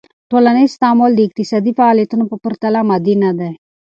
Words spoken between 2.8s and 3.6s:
مادي ندي.